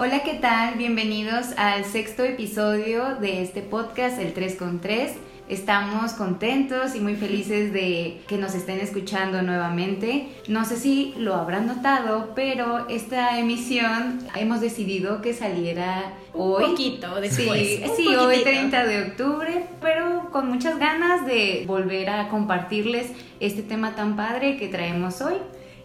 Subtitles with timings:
[0.00, 0.76] Hola, ¿qué tal?
[0.76, 5.14] Bienvenidos al sexto episodio de este podcast, el 3 con 3.
[5.48, 10.28] Estamos contentos y muy felices de que nos estén escuchando nuevamente.
[10.46, 16.62] No sé si lo habrán notado, pero esta emisión hemos decidido que saliera hoy.
[16.62, 17.66] Un poquito después.
[17.66, 23.10] Sí, sí hoy 30 de octubre, pero con muchas ganas de volver a compartirles
[23.40, 25.34] este tema tan padre que traemos hoy.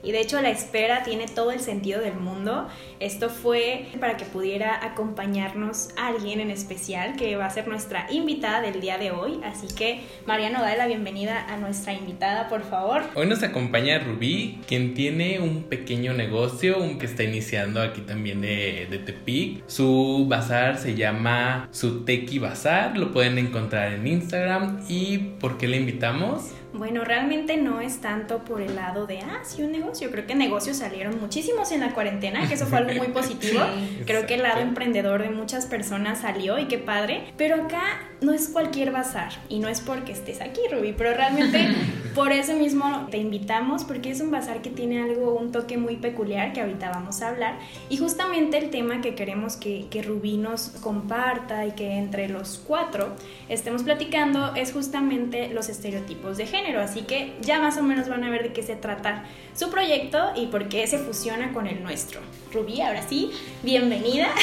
[0.04, 2.68] Y de hecho la espera tiene todo el sentido del mundo.
[3.00, 8.62] Esto fue para que pudiera acompañarnos alguien en especial que va a ser nuestra invitada
[8.62, 9.40] del día de hoy.
[9.46, 13.04] Así que Mariano, dale la bienvenida a nuestra invitada, por favor.
[13.16, 18.42] Hoy nos acompaña Rubí, quien tiene un pequeño negocio un que está iniciando aquí también
[18.42, 19.64] de, de Tepic.
[19.68, 24.84] Su bazar se llama Suteki Bazar, lo pueden encontrar en Instagram.
[24.90, 26.52] ¿Y por qué le invitamos?
[26.74, 30.10] Bueno, realmente no es tanto por el lado de, ah, sí, un negocio.
[30.10, 33.60] Creo que negocios salieron muchísimos en la cuarentena, que eso fue algo muy positivo.
[34.08, 37.26] Creo que el lado emprendedor de muchas personas salió y qué padre.
[37.38, 41.68] Pero acá no es cualquier bazar y no es porque estés aquí, Ruby, pero realmente
[42.16, 45.98] por eso mismo te invitamos porque es un bazar que tiene algo, un toque muy
[45.98, 47.60] peculiar que ahorita vamos a hablar.
[47.90, 52.60] Y justamente el tema que queremos que, que Rubí nos comparta y que entre los
[52.66, 53.16] cuatro
[53.48, 58.24] estemos platicando es justamente los estereotipos de género así que ya más o menos van
[58.24, 59.26] a ver de qué se trata
[59.56, 62.22] su proyecto y por qué se fusiona con el nuestro.
[62.52, 63.32] Rubí, ahora sí,
[63.64, 64.30] bienvenida.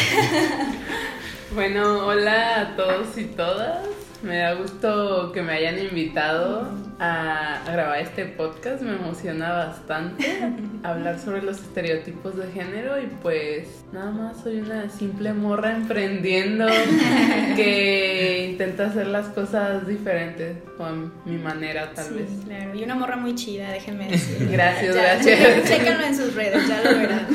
[1.53, 3.85] Bueno, hola a todos y todas.
[4.23, 6.69] Me da gusto que me hayan invitado
[6.99, 8.83] a, grabar este podcast.
[8.83, 10.27] Me emociona bastante
[10.83, 16.67] hablar sobre los estereotipos de género y pues nada más soy una simple morra emprendiendo
[17.57, 22.29] que intenta hacer las cosas diferentes con mi manera tal vez.
[22.45, 24.49] Claro, y una morra muy chida, déjenme decir.
[24.51, 25.65] Gracias, gracias.
[25.69, 27.27] Chécalo en sus redes, ya lo verán.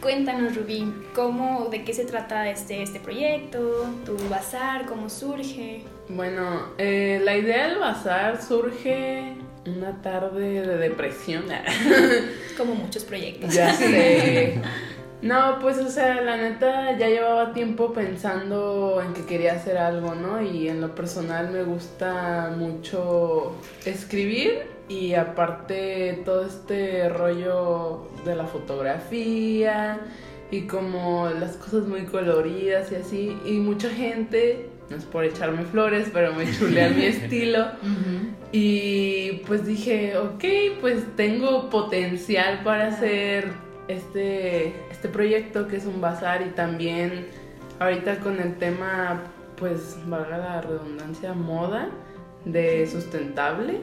[0.00, 5.82] Cuéntanos, Rubí, ¿cómo, de qué se trata este, este proyecto, tu bazar, cómo surge?
[6.14, 9.34] Bueno, eh, la idea del bazar surge
[9.66, 11.44] una tarde de depresión.
[12.56, 13.52] Como muchos proyectos.
[13.52, 14.60] Ya sé.
[15.22, 20.14] No, pues o sea, la neta ya llevaba tiempo pensando en que quería hacer algo,
[20.14, 20.42] ¿no?
[20.42, 28.44] Y en lo personal me gusta mucho escribir y aparte todo este rollo de la
[28.44, 29.98] fotografía
[30.50, 33.38] y como las cosas muy coloridas y así.
[33.46, 37.66] Y mucha gente, no es por echarme flores, pero me chulea mi estilo.
[38.52, 40.44] Y pues dije, ok,
[40.80, 43.48] pues tengo potencial para hacer
[43.88, 47.26] este, este proyecto que es un bazar y también
[47.78, 49.22] ahorita con el tema,
[49.56, 51.88] pues valga la redundancia, moda
[52.44, 53.80] de sustentable,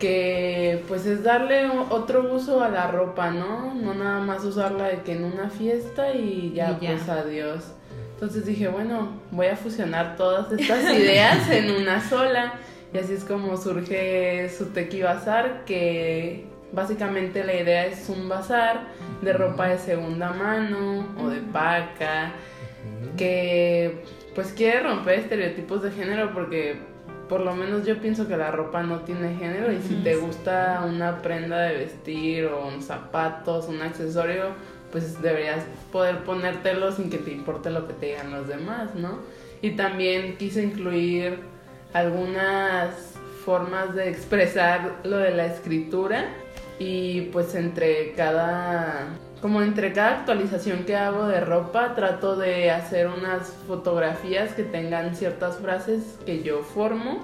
[0.00, 3.74] que pues es darle otro uso a la ropa, ¿no?
[3.74, 7.72] No nada más usarla de que en una fiesta y ya, pues adiós.
[8.14, 12.54] Entonces dije, bueno, voy a fusionar todas estas ideas en una sola.
[12.92, 18.86] Y así es como surge Suteki Bazar, que básicamente la idea es un bazar
[19.22, 22.32] de ropa de segunda mano o de paca,
[23.16, 24.02] que
[24.34, 26.78] pues quiere romper estereotipos de género porque
[27.28, 30.84] por lo menos yo pienso que la ropa no tiene género y si te gusta
[30.86, 34.50] una prenda de vestir o un zapatos, un accesorio,
[34.94, 39.18] pues deberías poder ponértelo sin que te importe lo que te digan los demás, ¿no?
[39.60, 41.40] Y también quise incluir
[41.92, 42.94] algunas
[43.44, 46.28] formas de expresar lo de la escritura
[46.78, 49.08] y pues entre cada
[49.44, 55.14] como entre cada actualización que hago de ropa, trato de hacer unas fotografías que tengan
[55.14, 57.18] ciertas frases que yo formo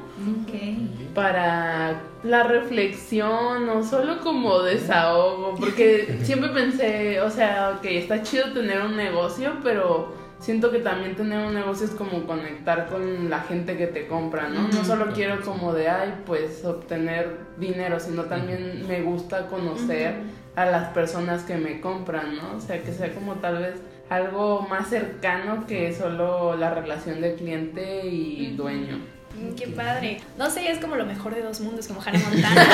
[1.14, 8.52] para la reflexión o solo como desahogo, porque siempre pensé, o sea, ok, está chido
[8.52, 13.40] tener un negocio, pero siento que también tener un negocio es como conectar con la
[13.40, 14.68] gente que te compra, ¿no?
[14.68, 20.14] No solo quiero como de, ay, pues obtener dinero, sino también me gusta conocer
[20.56, 22.56] a las personas que me compran, ¿no?
[22.56, 23.74] O sea, que sea como tal vez
[24.08, 28.98] algo más cercano que solo la relación de cliente y dueño.
[29.38, 30.20] Mm, qué padre.
[30.36, 32.66] No sé, es como lo mejor de dos mundos, como Hannah Montana.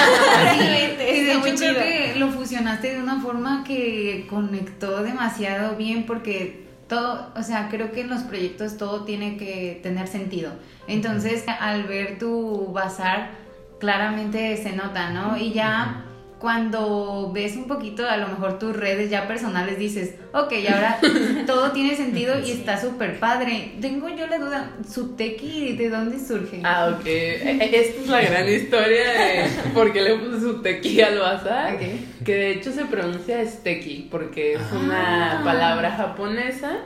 [0.55, 0.59] sí,
[0.95, 7.33] de hecho creo que lo fusionaste de una forma que conectó demasiado bien porque todo,
[7.37, 10.53] o sea, creo que en los proyectos todo tiene que tener sentido.
[10.87, 13.31] Entonces, al ver tu bazar,
[13.79, 15.37] claramente se nota, ¿no?
[15.37, 16.07] Y ya
[16.39, 20.99] cuando ves un poquito a lo mejor tus redes ya personales dices, ok, ahora
[21.47, 23.73] todo tiene sentido y está súper padre.
[23.81, 26.61] Tengo yo la duda, ¿su tequi de dónde surge?
[26.63, 27.07] Ah, ok.
[27.07, 31.19] E, e, esta es la gran historia de por qué le puse su tequi al
[31.19, 31.79] bazar.
[32.27, 36.77] Que de hecho se pronuncia steki porque es una palabra japonesa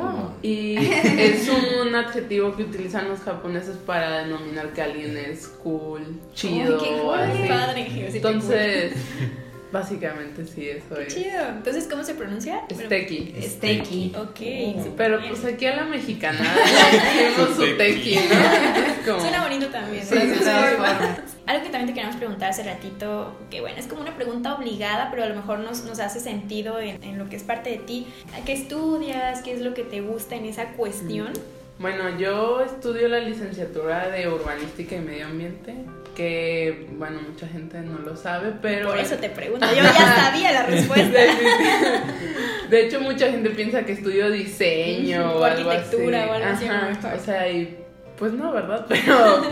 [0.00, 0.32] Oh.
[0.42, 6.80] y es un adjetivo que utilizan los japoneses para denominar que alguien es cool, chido.
[6.82, 7.48] Ay, qué cool, así.
[7.48, 7.86] padre.
[8.16, 8.92] Entonces,
[9.70, 11.14] básicamente sí, eso Qué es.
[11.14, 11.48] chido.
[11.50, 12.62] Entonces, ¿cómo se pronuncia?
[12.72, 13.34] Steki.
[13.40, 14.12] Steaky.
[14.16, 14.40] Ok.
[14.96, 16.40] Pero súper pues aquí a la mexicana
[17.38, 19.04] le su tequi, ¿no?
[19.12, 20.04] Como- Suena bonito también.
[20.04, 21.37] Sí, ¿no?
[21.48, 25.08] Algo que también te queríamos preguntar hace ratito, que bueno, es como una pregunta obligada,
[25.10, 27.78] pero a lo mejor nos, nos hace sentido en, en lo que es parte de
[27.78, 28.06] ti.
[28.44, 29.40] ¿Qué estudias?
[29.40, 31.32] ¿Qué es lo que te gusta en esa cuestión?
[31.78, 35.74] Bueno, yo estudio la licenciatura de urbanística y medio ambiente,
[36.14, 38.88] que bueno, mucha gente no lo sabe, pero...
[38.88, 39.64] Por eso te pregunto.
[39.70, 41.18] Yo ya sabía la respuesta.
[42.68, 46.28] De hecho, mucha gente piensa que estudio diseño O o, algo arquitectura así.
[46.28, 47.14] o algo así, Ajá.
[47.16, 47.78] O sea, y
[48.18, 48.84] pues no, ¿verdad?
[48.88, 49.42] Pero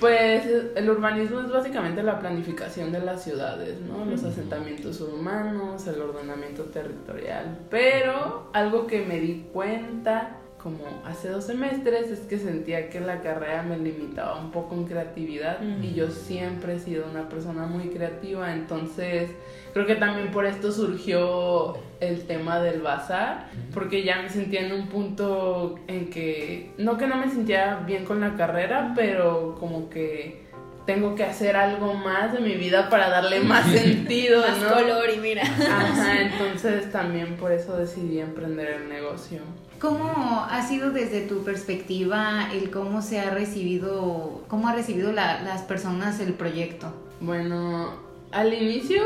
[0.00, 0.44] pues
[0.74, 4.04] el urbanismo es básicamente la planificación de las ciudades, ¿no?
[4.04, 7.58] Los asentamientos urbanos, el ordenamiento territorial.
[7.70, 13.20] Pero algo que me di cuenta como hace dos semestres es que sentía que la
[13.20, 17.90] carrera me limitaba un poco en creatividad y yo siempre he sido una persona muy
[17.90, 19.30] creativa, entonces
[19.72, 24.72] creo que también por esto surgió el tema del bazar, porque ya me sentía en
[24.72, 29.88] un punto en que, no que no me sentía bien con la carrera, pero como
[29.88, 30.46] que
[30.84, 34.74] tengo que hacer algo más de mi vida para darle más sentido, Más ¿no?
[34.74, 35.42] color y mira.
[35.44, 39.42] Ajá, entonces también por eso decidí emprender el negocio.
[39.80, 45.42] ¿Cómo ha sido desde tu perspectiva el cómo se ha recibido, cómo ha recibido la-
[45.42, 46.92] las personas el proyecto?
[47.20, 47.90] Bueno,
[48.32, 49.02] al inicio,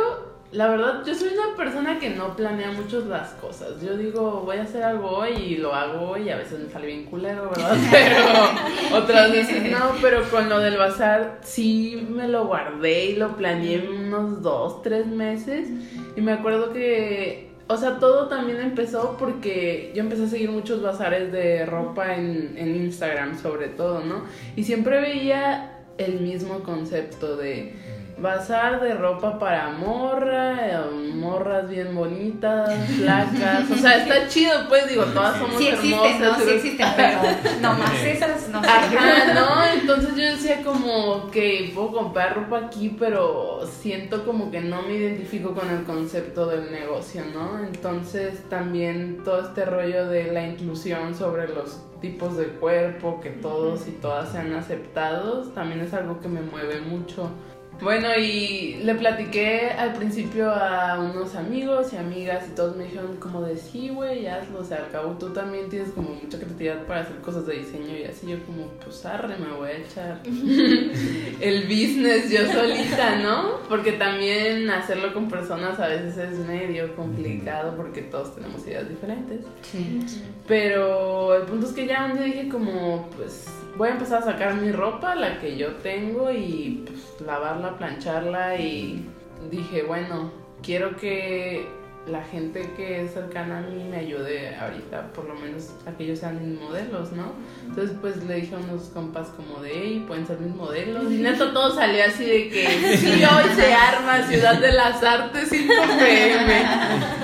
[0.53, 3.81] la verdad, yo soy una persona que no planea mucho las cosas.
[3.83, 6.87] Yo digo, voy a hacer algo hoy y lo hago y a veces me sale
[6.87, 7.77] bien culero, ¿verdad?
[7.91, 13.37] Pero otras veces no, pero con lo del bazar sí me lo guardé y lo
[13.37, 15.69] planeé unos dos, tres meses.
[16.17, 20.83] Y me acuerdo que, o sea, todo también empezó porque yo empecé a seguir muchos
[20.83, 24.25] bazares de ropa en, en Instagram, sobre todo, ¿no?
[24.57, 27.73] Y siempre veía el mismo concepto de
[28.21, 34.89] bazar de ropa para morra, eh, morras bien bonitas, flacas, o sea, está chido, pues
[34.89, 36.27] digo, todas somos Sí existen, ¿no?
[36.27, 36.45] hermosas.
[36.45, 37.19] Sí existen, pero
[37.61, 38.69] nomás esas no sé.
[38.69, 44.61] Ajá, no, entonces yo decía como que puedo comprar ropa aquí, pero siento como que
[44.61, 47.65] no me identifico con el concepto del negocio, ¿no?
[47.65, 53.87] Entonces también todo este rollo de la inclusión sobre los tipos de cuerpo, que todos
[53.87, 57.31] y todas sean aceptados, también es algo que me mueve mucho.
[57.81, 63.17] Bueno, y le platiqué al principio a unos amigos y amigas y todos me dijeron
[63.17, 66.85] como de sí, güey, hazlo, o sea, al cabo tú también tienes como mucha creatividad
[66.87, 70.21] para hacer cosas de diseño y así yo como, pues arre, me voy a echar
[70.25, 73.61] el business yo solita, ¿no?
[73.69, 79.41] Porque también hacerlo con personas a veces es medio complicado porque todos tenemos ideas diferentes.
[79.63, 80.01] Sí.
[80.47, 83.47] Pero el punto es que ya un día dije como, pues
[83.77, 88.57] voy a empezar a sacar mi ropa, la que yo tengo, y pues lavarla, plancharla
[88.57, 89.07] y
[89.51, 90.31] dije, bueno,
[90.63, 91.67] quiero que
[92.07, 96.05] la gente que es cercana a mí me ayude ahorita, por lo menos a que
[96.05, 97.35] ellos sean mis modelos, ¿no?
[97.67, 101.13] Entonces pues le dije a unos compas como de, hey, pueden ser mis modelos.
[101.13, 105.49] Y neto todo salió así de que, sí, hoy se arma Ciudad de las Artes
[105.51, 106.63] 5 pm.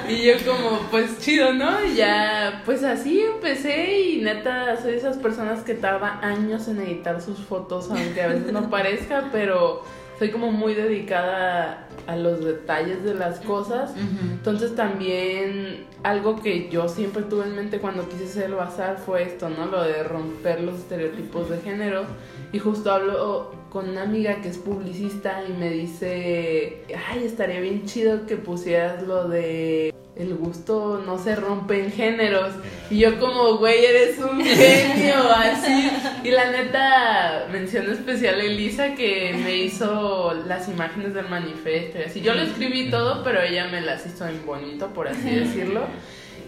[0.08, 1.84] Y yo como, pues chido, ¿no?
[1.84, 6.80] Y ya, pues así empecé y neta soy de esas personas que tarda años en
[6.80, 9.83] editar sus fotos, aunque a veces no parezca, pero
[10.18, 13.94] soy como muy dedicada a los detalles de las cosas.
[14.30, 19.25] Entonces también algo que yo siempre tuve en mente cuando quise hacer el bazar fue
[19.25, 19.66] esto, ¿no?
[19.66, 22.04] Lo de romper los estereotipos de género.
[22.52, 27.85] Y justo hablo con una amiga que es publicista y me dice, ay, estaría bien
[27.85, 32.52] chido que pusieras lo de el gusto no se rompe en géneros.
[32.90, 35.90] Y yo como, güey, eres un genio, así.
[36.25, 42.02] Y la neta, mención especial a Elisa que me hizo las imágenes del manifiesto y
[42.02, 42.20] así.
[42.23, 45.82] Yo lo escribí todo, pero ella me las hizo en bonito, por así decirlo.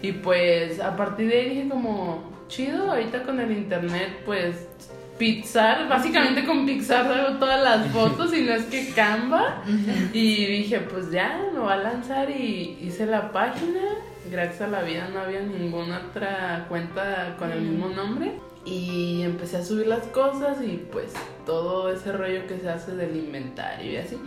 [0.01, 4.67] Y pues a partir de ahí dije como, chido, ahorita con el internet, pues
[5.19, 9.61] Pixar, básicamente con Pixar hago todas las fotos y no es que Canva.
[10.13, 13.81] Y dije, pues ya, me voy a lanzar y hice la página.
[14.31, 18.31] Gracias a la vida no había ninguna otra cuenta con el mismo nombre.
[18.65, 21.13] Y empecé a subir las cosas y pues
[21.45, 24.17] todo ese rollo que se hace del inventario y así.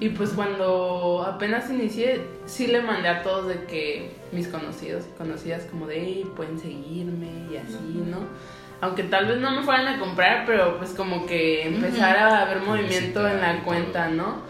[0.00, 5.18] Y pues cuando apenas inicié, sí le mandé a todos de que mis conocidos y
[5.18, 8.18] conocidas como de, hey, pueden seguirme y así, ¿no?
[8.80, 12.60] Aunque tal vez no me fueran a comprar, pero pues como que empezar a haber
[12.60, 14.42] movimiento en la cuenta, ¿no?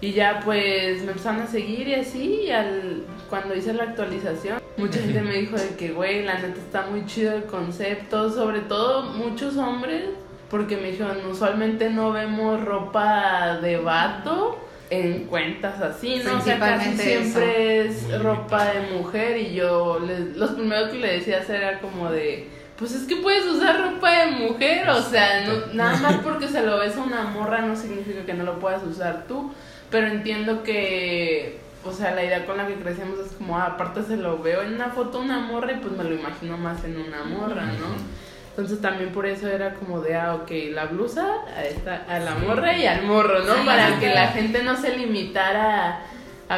[0.00, 4.60] Y ya pues me empezaron a seguir y así, y al, cuando hice la actualización,
[4.76, 8.60] mucha gente me dijo de que, güey, la neta está muy chido el concepto, sobre
[8.60, 10.04] todo muchos hombres,
[10.48, 14.58] porque me dijeron, usualmente no vemos ropa de vato
[14.88, 16.38] en cuentas así, ¿no?
[16.38, 21.12] O sea, casi siempre es ropa de mujer y yo, les, los primeros que le
[21.18, 22.48] decía era como de
[22.80, 25.44] pues es que puedes usar ropa de mujer, o sea,
[25.74, 28.82] nada más porque se lo ves a una morra no significa que no lo puedas
[28.82, 29.52] usar tú,
[29.90, 34.02] pero entiendo que, o sea, la idea con la que crecemos es como, ah, aparte
[34.02, 36.96] se lo veo en una foto una morra y pues me lo imagino más en
[36.96, 38.20] una morra, ¿no?
[38.48, 42.34] Entonces también por eso era como de, ah, ok, la blusa a, esta, a la
[42.36, 43.62] morra y al morro, ¿no?
[43.66, 46.00] Para que la gente no se limitara a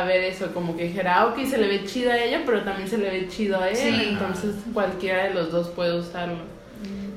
[0.01, 2.89] ver eso, como que dijera, ah, ok, se le ve chido a ella, pero también
[2.89, 6.39] se le ve chido a él, entonces cualquiera de los dos puede usarlo.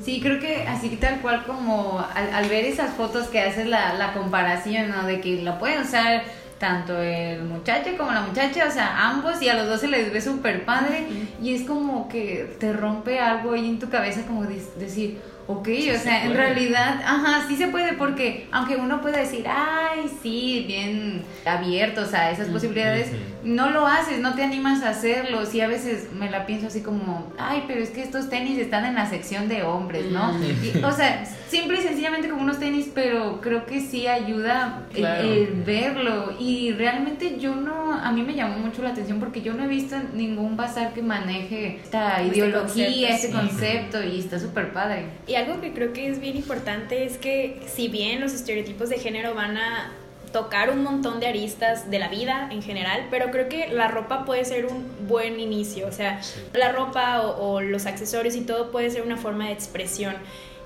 [0.03, 4.13] Sí, creo que así tal cual como al, ver esas fotos que haces la, la
[4.13, 5.08] comparación, ¿no?
[5.08, 6.24] De que lo pueden usar
[6.60, 10.12] tanto el muchacho como la muchacha, o sea, ambos y a los dos se les
[10.13, 11.08] ve súper padre
[11.41, 16.00] y es como que te rompe algo ahí en tu cabeza como decir, Ok, o
[16.00, 21.22] sea, en realidad, ajá, sí se puede porque aunque uno pueda decir, ay, sí, bien
[21.46, 23.12] abiertos a esas posibilidades,
[23.44, 25.46] no lo haces, no te animas a hacerlo.
[25.46, 28.86] Sí, a veces me la pienso así como, ay, pero es que estos tenis están
[28.86, 30.36] en la sección de hombres, ¿no?
[30.84, 36.34] o sea, simple y sencillamente como unos tenis, pero creo que sí ayuda el, verlo.
[36.40, 39.68] Y realmente yo no, a mí me llamó mucho la atención porque yo no he
[39.68, 45.06] visto ningún bazar que maneje esta este ideología, ese concepto, y está súper padre.
[45.28, 49.00] Y algo que creo que es bien importante es que si bien los estereotipos de
[49.00, 49.92] género van a
[50.36, 54.25] tocar un montón de aristas de la vida en general, pero creo que la ropa
[54.25, 56.20] puede ser un buen inicio, o sea,
[56.54, 60.13] la ropa o, los accesorios y todo puede ser una forma de expresión.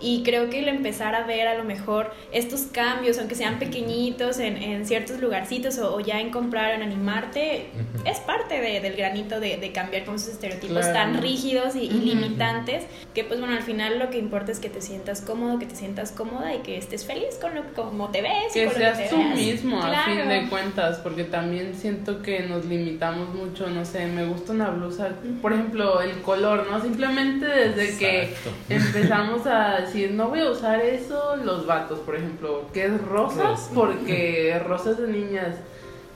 [0.02, 4.40] Y creo que el empezar a ver a lo mejor estos cambios, aunque sean pequeñitos
[4.40, 7.68] en, en ciertos lugarcitos o, ya en comprar, en animarte,
[8.06, 12.86] es parte de, del granito de, de, cambiar con esos estereotipos tan rígidos y, limitantes,
[13.14, 15.76] que pues bueno, al final lo que importa es que te sientas cómodo, que te
[15.76, 18.54] sientas cómoda y que estés feliz con lo como te ves.
[18.54, 22.42] Que con seas lo que tú mismo a fin de cuentas, porque también siento que
[22.42, 25.10] nos limitamos mucho, no sé, me gusta una blusa,
[25.42, 26.82] por ejemplo, el color, ¿no?
[26.82, 28.34] Simplemente desde que
[28.70, 33.56] empezamos a decir, no voy a usar eso, los vatos, por ejemplo, que es rosa,
[33.74, 35.56] porque rosas de niñas.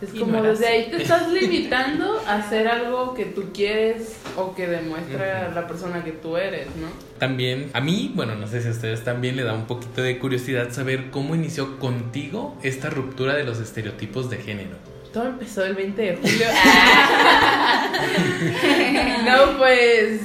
[0.02, 4.68] Es como desde ahí te estás limitando a hacer algo que tú quieres o que
[4.68, 6.88] demuestra la persona que tú eres, ¿no?
[7.20, 10.20] También, a mí, bueno, no sé si a ustedes también le da un poquito de
[10.20, 14.76] curiosidad saber cómo inició contigo esta ruptura de los estereotipos de género.
[15.14, 16.48] Todo empezó el 20 de julio.
[19.26, 20.22] no, pues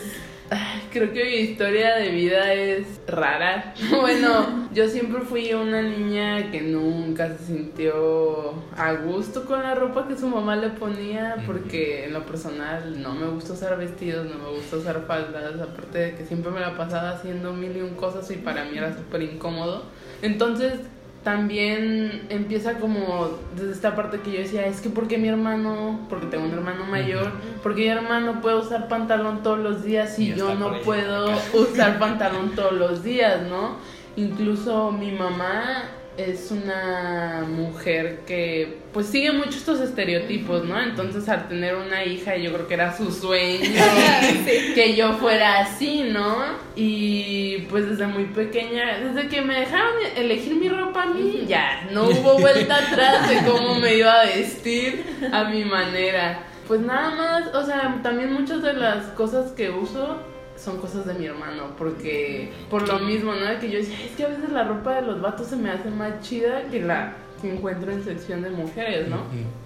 [0.98, 3.74] creo que mi historia de vida es rara.
[3.90, 10.08] Bueno, yo siempre fui una niña que nunca se sintió a gusto con la ropa
[10.08, 14.38] que su mamá le ponía, porque en lo personal no me gusta usar vestidos, no
[14.38, 17.94] me gusta usar faldas, aparte de que siempre me la pasaba haciendo mil y un
[17.94, 19.84] cosas y para mí era súper incómodo.
[20.22, 20.80] Entonces
[21.24, 26.26] también empieza como desde esta parte que yo decía, es que porque mi hermano, porque
[26.26, 27.32] tengo un hermano mayor,
[27.62, 32.54] porque mi hermano puede usar pantalón todos los días y, yo no puedo usar pantalón
[32.54, 33.76] todos los días, ¿no?
[34.16, 35.84] Incluso mi mamá
[36.18, 40.82] es una mujer que pues sigue mucho estos estereotipos, ¿no?
[40.82, 43.60] Entonces al tener una hija yo creo que era su sueño
[44.74, 46.36] que yo fuera así, ¿no?
[46.74, 51.88] Y pues desde muy pequeña, desde que me dejaron elegir mi ropa a mí, ya,
[51.92, 56.42] no hubo vuelta atrás de cómo me iba a vestir a mi manera.
[56.66, 60.18] Pues nada más, o sea, también muchas de las cosas que uso
[60.58, 63.58] son cosas de mi hermano, porque por lo mismo, ¿no?
[63.60, 65.90] Que yo decía, es que a veces la ropa de los vatos se me hace
[65.90, 69.18] más chida que la que encuentro en sección de mujeres, ¿no?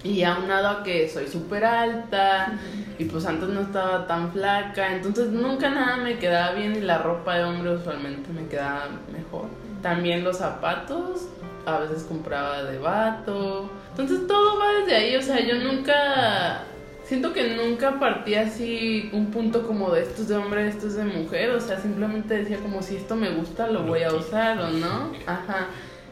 [0.03, 2.53] Y aunado a que soy súper alta
[2.97, 6.99] y pues antes no estaba tan flaca, entonces nunca nada me quedaba bien y la
[6.99, 9.47] ropa de hombre usualmente me quedaba mejor.
[9.81, 11.27] También los zapatos,
[11.65, 13.69] a veces compraba de vato.
[13.91, 16.63] Entonces todo va desde ahí, o sea, yo nunca
[17.05, 20.95] siento que nunca partí así un punto como de esto es de hombre, esto es
[20.95, 24.59] de mujer, o sea, simplemente decía como si esto me gusta lo voy a usar
[24.59, 25.11] o no.
[25.25, 25.67] Ajá.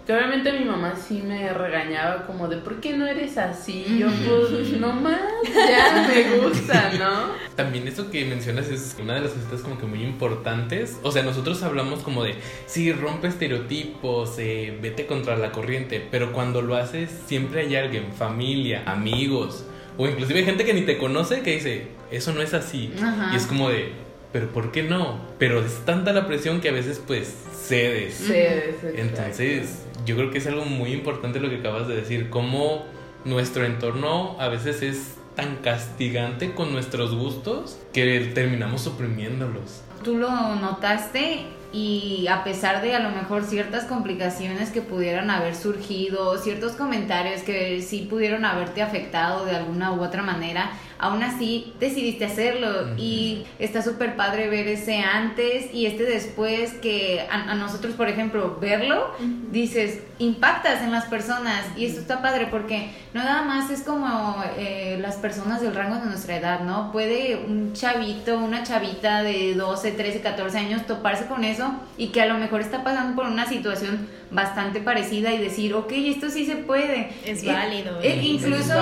[0.06, 4.00] Que obviamente mi mamá sí me regañaba como de ¿por qué no eres así?
[4.00, 5.20] yo pues no más,
[5.54, 7.52] ya me gusta, ¿no?
[7.56, 10.98] También eso que mencionas es una de las cosas como que muy importantes.
[11.04, 12.34] O sea, nosotros hablamos como de
[12.66, 18.12] sí, rompe estereotipos, eh, vete contra la corriente, pero cuando lo haces siempre hay alguien,
[18.12, 19.66] familia, amigos,
[19.98, 22.94] o inclusive gente que ni te conoce que dice, eso no es así.
[23.32, 23.92] Y es como de,
[24.32, 25.20] pero ¿por qué no?
[25.38, 27.34] Pero es tanta la presión que a veces pues
[27.68, 28.16] cedes.
[28.16, 28.76] Cedes.
[28.96, 32.86] Entonces, yo creo que es algo muy importante lo que acabas de decir, cómo
[33.26, 39.82] nuestro entorno a veces es tan castigante con nuestros gustos que terminamos suprimiéndolos.
[40.04, 45.56] Tú lo notaste y a pesar de a lo mejor ciertas complicaciones que pudieran haber
[45.56, 51.74] surgido, ciertos comentarios que sí pudieron haberte afectado de alguna u otra manera, aún así
[51.80, 52.96] decidiste hacerlo.
[52.98, 58.58] Y está súper padre ver ese antes y este después que a, nosotros, por ejemplo,
[58.60, 59.12] verlo,
[59.52, 61.66] dices, impactas en las personas.
[61.78, 65.96] Y esto está padre porque no nada más es como eh, las personas del rango
[65.96, 66.92] de nuestra edad, ¿no?
[66.92, 71.61] Puede un chavito, una chavita de 12, 13, 14 años toparse con eso
[71.98, 75.92] y que a lo mejor está pasando por una situación bastante parecida y decir, ok,
[75.92, 77.10] esto sí se puede.
[77.26, 78.00] Es válido.
[78.02, 78.74] Eh, incluso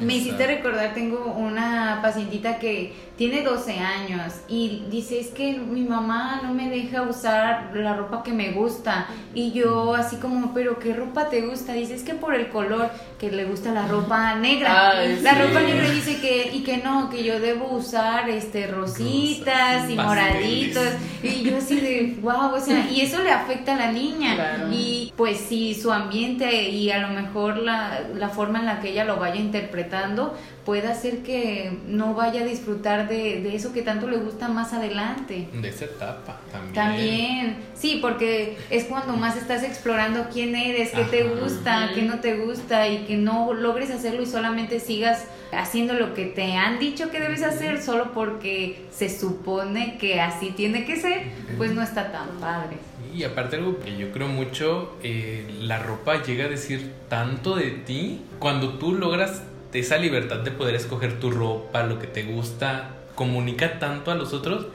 [0.00, 5.82] me hiciste recordar, tengo una pacientita que tiene 12 años y dice, es que mi
[5.82, 9.08] mamá no me deja usar la ropa que me gusta.
[9.34, 11.72] Y yo así como, pero ¿qué ropa te gusta?
[11.72, 14.94] Dice, es que por el color, que le gusta la ropa negra.
[15.22, 19.94] la ropa negra dice que, y que no, que yo debo usar este rositas y
[19.94, 20.88] moraditos.
[21.22, 24.68] Y yo así de, wow, o sea, y eso le afecta a la niña.
[24.70, 28.90] Y pues si su ambiente y a lo mejor la, la forma en la que
[28.90, 34.08] ella lo vaya interpretando, puede hacer que no vaya a disfrutar de, eso que tanto
[34.08, 35.48] le gusta más adelante.
[35.52, 36.74] De esa etapa también.
[36.74, 42.18] También, sí, porque es cuando más estás explorando quién eres, qué te gusta, qué no
[42.18, 46.78] te gusta y que no logres hacerlo y solamente sigas haciendo lo que te han
[46.78, 51.22] dicho que debes hacer solo porque se supone que así tiene que ser,
[51.56, 52.76] pues no está tan padre.
[53.14, 57.70] Y aparte algo que yo creo mucho, eh, la ropa llega a decir tanto de
[57.70, 62.90] ti cuando tú logras esa libertad de poder escoger tu ropa, lo que te gusta,
[63.14, 64.66] comunica tanto a los otros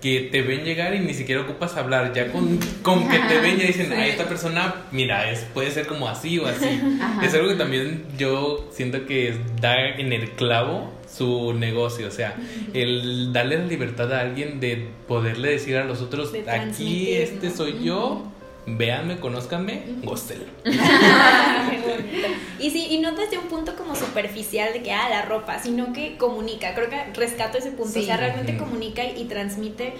[0.00, 3.58] que te ven llegar y ni siquiera ocupas hablar, ya con, con que te ven
[3.58, 6.80] ya dicen, a esta persona, mira, es, puede ser como así o así.
[7.22, 12.36] Es algo que también yo siento que da en el clavo su negocio, o sea,
[12.72, 17.82] el darle la libertad a alguien de poderle decir a los otros, aquí este soy
[17.82, 18.29] yo
[18.76, 20.44] véanme, conózcanme, gócelo.
[22.60, 25.92] y sí, y no desde un punto como superficial de que, ah, la ropa, sino
[25.92, 26.74] que comunica.
[26.74, 27.98] Creo que rescato ese punto.
[27.98, 29.94] O sea, realmente comunica y transmite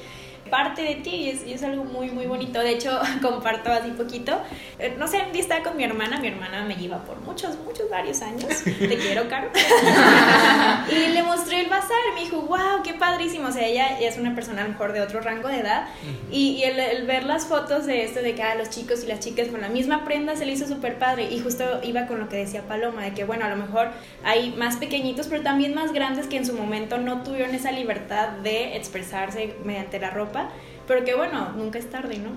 [0.50, 2.60] parte de ti y es, y es, algo muy, muy bonito.
[2.60, 4.38] De hecho, comparto así poquito.
[4.78, 7.56] Eh, no sé, un día estaba con mi hermana, mi hermana me lleva por muchos,
[7.64, 8.62] muchos, varios años.
[8.64, 9.50] Te quiero, Caro.
[10.90, 13.48] y le mostré el bazar, me dijo, wow, qué padrísimo.
[13.48, 15.86] O sea, ella es una persona a lo mejor de otro rango de edad.
[16.30, 19.20] Y, y el, ver las fotos de esto, de que ah, los chicos y las
[19.20, 21.30] chicas con la misma prenda se le hizo súper padre.
[21.30, 23.90] Y justo iba con lo que decía Paloma, de que bueno, a lo mejor
[24.24, 28.28] hay más pequeñitos, pero también más grandes que en su momento no tuvieron esa libertad
[28.42, 30.39] de expresarse mediante la ropa
[30.86, 32.30] pero que bueno, nunca es tarde, ¿no?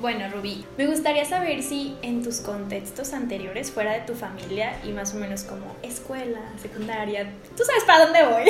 [0.00, 4.92] Bueno, Rubí, me gustaría saber si en tus contextos anteriores, fuera de tu familia y
[4.92, 8.44] más o menos como escuela, secundaria, tú sabes para dónde voy.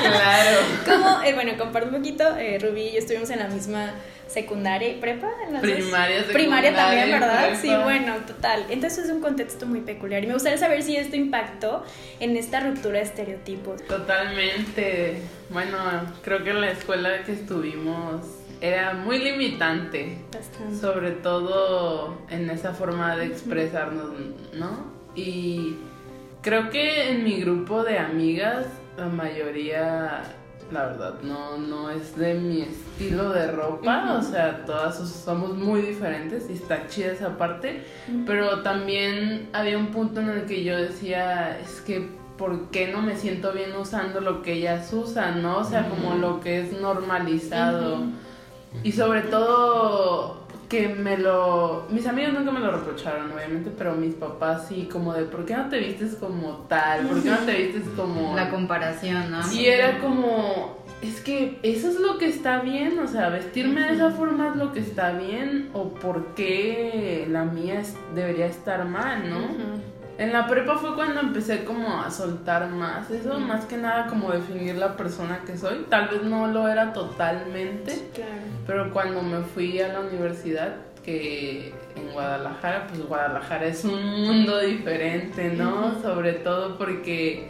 [0.00, 0.58] claro.
[0.86, 3.92] como, eh, bueno, comparto un poquito, eh, Rubí y yo estuvimos en la misma
[4.26, 5.28] secundaria y prepa.
[5.46, 7.50] En primaria, Primaria también, ¿verdad?
[7.60, 8.64] Sí, bueno, total.
[8.70, 11.84] Entonces es un contexto muy peculiar y me gustaría saber si esto impactó
[12.20, 13.82] en esta ruptura de estereotipos.
[13.86, 15.20] Totalmente.
[15.50, 15.78] Bueno,
[16.22, 20.18] creo que en la escuela que estuvimos era muy limitante.
[20.80, 24.10] Sobre todo en esa forma de expresarnos,
[24.54, 24.94] ¿no?
[25.14, 25.76] Y
[26.42, 28.66] creo que en mi grupo de amigas,
[28.96, 30.22] la mayoría,
[30.72, 34.16] la verdad, no, no es de mi estilo de ropa.
[34.18, 37.82] O sea, todas somos muy diferentes y está chida esa parte.
[38.26, 43.02] Pero también había un punto en el que yo decía, es que ¿por qué no
[43.02, 45.58] me siento bien usando lo que ellas usan, no?
[45.58, 48.04] O sea, como lo que es normalizado.
[48.82, 51.86] Y sobre todo que me lo...
[51.90, 55.56] Mis amigos nunca me lo reprocharon, obviamente, pero mis papás sí, como de, ¿por qué
[55.56, 57.06] no te vistes como tal?
[57.06, 58.34] ¿Por qué no te vistes como...
[58.34, 59.40] La comparación, ¿no?
[59.52, 63.94] Y era como, es que eso es lo que está bien, o sea, vestirme de
[63.94, 67.82] esa forma es lo que está bien, o por qué la mía
[68.14, 69.38] debería estar mal, ¿no?
[70.18, 74.30] En la prepa fue cuando empecé como a soltar más eso, más que nada como
[74.30, 75.84] definir la persona que soy.
[75.90, 78.10] Tal vez no lo era totalmente,
[78.66, 84.58] pero cuando me fui a la universidad, que en Guadalajara, pues Guadalajara es un mundo
[84.58, 86.00] diferente, ¿no?
[86.00, 87.48] Sobre todo porque,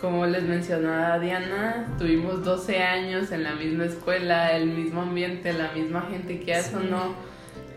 [0.00, 5.70] como les mencionaba Diana, tuvimos 12 años en la misma escuela, el mismo ambiente, la
[5.72, 7.14] misma gente que eso no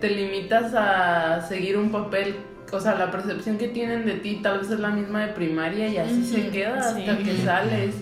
[0.02, 2.36] te limitas a seguir un papel
[2.72, 5.88] o sea, la percepción que tienen de ti tal vez es la misma de primaria
[5.88, 7.96] y así se queda hasta que sales.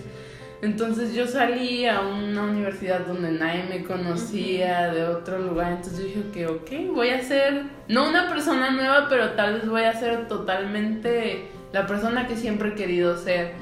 [0.62, 6.04] Entonces yo salí a una universidad donde nadie me conocía, de otro lugar, entonces yo
[6.04, 9.94] dije que, ok, voy a ser, no una persona nueva, pero tal vez voy a
[9.94, 13.52] ser totalmente la persona que siempre he querido ser.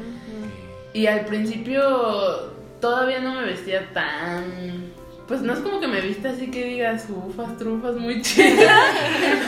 [0.92, 4.87] Y al principio todavía no me vestía tan
[5.28, 8.80] pues no es como que me viste así que digas, ufas, trufas, muy chidas.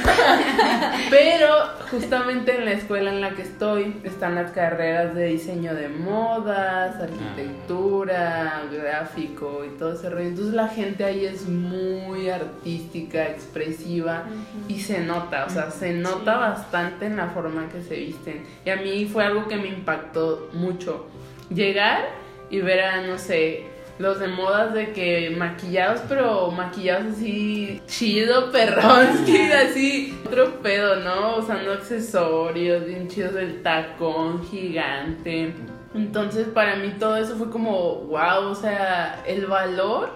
[1.10, 1.48] Pero
[1.90, 6.96] justamente en la escuela en la que estoy están las carreras de diseño de modas,
[6.96, 10.28] arquitectura, gráfico y todo ese rollo.
[10.28, 14.24] Entonces la gente ahí es muy artística, expresiva
[14.68, 18.44] y se nota, o sea, se nota bastante en la forma que se visten.
[18.66, 21.06] Y a mí fue algo que me impactó mucho.
[21.48, 22.04] Llegar
[22.50, 23.69] y ver a, no sé,
[24.00, 29.08] los de modas de que maquillados, pero maquillados así chido, perrón,
[29.68, 31.36] así otro pedo, ¿no?
[31.36, 35.54] Usando accesorios bien chidos, el tacón gigante.
[35.94, 40.14] Entonces para mí todo eso fue como, wow, o sea, el valor.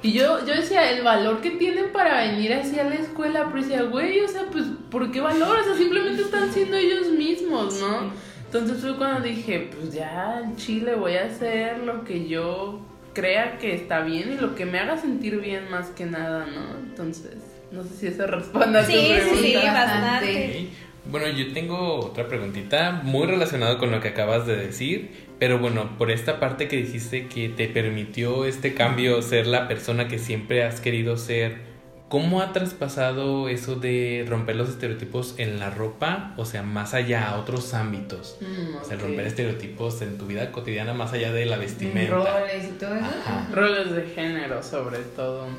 [0.00, 3.62] Y yo, yo decía, el valor que tienen para venir así a la escuela, pero
[3.62, 5.58] decía, güey, o sea, pues, ¿por qué valor?
[5.58, 8.12] O sea, simplemente están siendo ellos mismos, ¿no?
[8.44, 12.78] Entonces fue cuando dije, pues ya en Chile voy a hacer lo que yo
[13.14, 16.78] crea que está bien y lo que me haga sentir bien más que nada, ¿no?
[16.78, 17.36] Entonces,
[17.72, 19.36] no sé si eso responde a tu pregunta.
[19.36, 20.68] Sí, sí, bastante.
[21.06, 25.98] Bueno, yo tengo otra preguntita muy relacionada con lo que acabas de decir, pero bueno,
[25.98, 30.64] por esta parte que dijiste que te permitió este cambio ser la persona que siempre
[30.64, 31.73] has querido ser,
[32.14, 36.32] ¿Cómo ha traspasado eso de romper los estereotipos en la ropa?
[36.36, 38.38] O sea, más allá a otros ámbitos.
[38.40, 42.14] Mm, o sea, romper estereotipos en tu vida cotidiana más allá de la vestimenta.
[42.14, 43.08] Roles y todo eso.
[43.52, 45.48] Roles de género, sobre todo.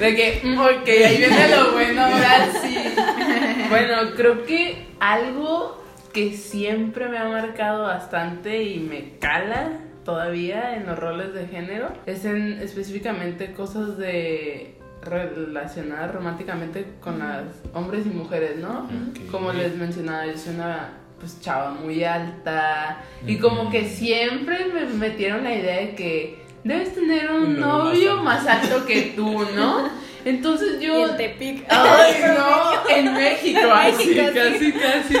[0.00, 2.78] de que, mm, ok, ahí viene lo bueno, ahora sí.
[3.68, 10.86] bueno, creo que algo que siempre me ha marcado bastante y me cala todavía en
[10.86, 18.10] los roles de género es en específicamente cosas de relacionadas románticamente con las hombres y
[18.10, 18.88] mujeres, ¿no?
[19.30, 24.86] Como les mencionaba, yo soy una pues chava muy alta y como que siempre me
[24.86, 28.86] metieron la idea de que debes tener un novio más alto.
[28.86, 29.88] que tú, ¿no?
[30.24, 31.08] Entonces yo...
[31.08, 31.64] Y Tepic.
[31.68, 35.16] Ay, no, en México, así, casi, casi.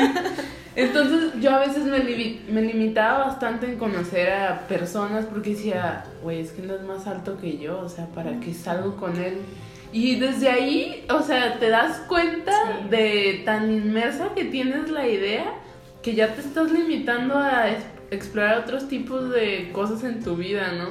[0.78, 1.98] Entonces yo a veces me,
[2.52, 7.08] me, limitaba bastante en conocer a personas porque decía, güey, es que no es más
[7.08, 9.38] alto que yo, o sea, ¿para qué salgo con él?
[9.92, 12.52] Y desde ahí, o sea, te das cuenta
[12.88, 15.52] de tan inmersa que tienes la idea
[16.00, 17.70] que ya te estás limitando a
[18.12, 20.90] explorar otros tipos de cosas en tu vida, ¿no?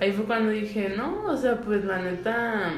[0.00, 2.72] Ahí fue cuando dije, no, o sea, pues la neta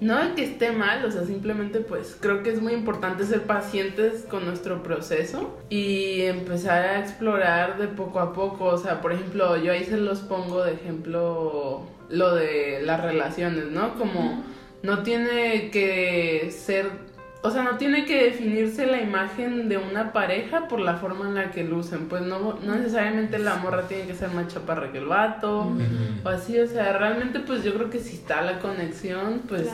[0.00, 4.24] no que esté mal, o sea, simplemente pues creo que es muy importante ser pacientes
[4.28, 9.56] con nuestro proceso y empezar a explorar de poco a poco, o sea, por ejemplo,
[9.56, 13.94] yo ahí se los pongo de ejemplo lo de las relaciones, ¿no?
[13.94, 14.44] Como
[14.82, 16.90] no tiene que ser
[17.46, 21.36] o sea, no tiene que definirse la imagen de una pareja por la forma en
[21.36, 22.08] la que lucen.
[22.08, 25.72] Pues no, no necesariamente la morra tiene que ser más chaparra que el vato.
[26.24, 29.68] O así, o sea, realmente pues yo creo que si está la conexión, pues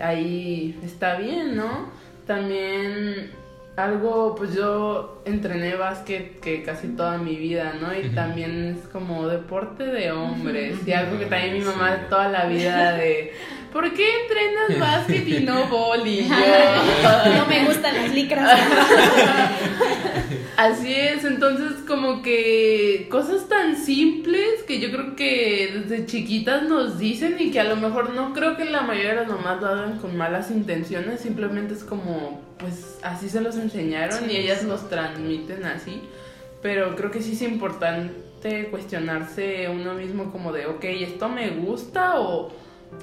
[0.00, 1.90] ahí está bien, ¿no?
[2.26, 3.32] También
[3.76, 7.98] algo, pues yo entrené básquet que casi toda mi vida, ¿no?
[7.98, 10.86] Y también es como deporte de hombres.
[10.86, 13.32] Y algo que también mi mamá toda la vida de
[13.72, 16.22] ¿por qué entrenas básquet y no boli?
[17.36, 18.60] no me gustan las licras.
[20.56, 26.98] Así es, entonces como que cosas tan simples que yo creo que desde chiquitas nos
[26.98, 29.68] dicen y que a lo mejor no creo que la mayoría de las mamás lo
[29.68, 34.88] hagan con malas intenciones, simplemente es como, pues así se los enseñaron y ellas los
[34.88, 36.02] transmiten así,
[36.60, 42.20] pero creo que sí es importante cuestionarse uno mismo como de, ok, ¿esto me gusta
[42.20, 42.52] o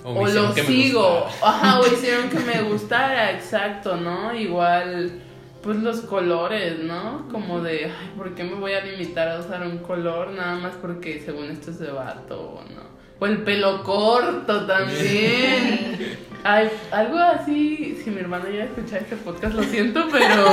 [0.03, 1.27] o, lo sigo.
[1.41, 4.33] Ajá, o hicieron que me gustara, exacto, ¿no?
[4.33, 5.21] Igual,
[5.61, 7.27] pues los colores, ¿no?
[7.31, 10.73] Como de, ay, ¿por qué me voy a limitar a usar un color nada más
[10.81, 12.89] porque según esto es de vato, ¿no?
[13.19, 16.17] O el pelo corto también.
[16.43, 20.45] Ay, algo así, si mi hermano ya escucha este podcast, lo siento, pero